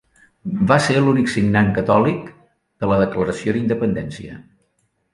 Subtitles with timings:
[0.71, 4.45] Va ser l'únic signant catòlic de la Declaració d'Independència.